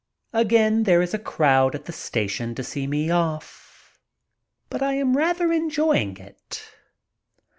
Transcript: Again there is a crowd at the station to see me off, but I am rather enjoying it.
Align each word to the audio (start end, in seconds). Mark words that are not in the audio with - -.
Again 0.33 0.81
there 0.85 1.03
is 1.03 1.13
a 1.13 1.19
crowd 1.19 1.75
at 1.75 1.85
the 1.85 1.91
station 1.93 2.55
to 2.55 2.63
see 2.63 2.87
me 2.87 3.11
off, 3.11 3.99
but 4.67 4.81
I 4.81 4.93
am 4.95 5.15
rather 5.15 5.51
enjoying 5.53 6.17
it. 6.17 6.67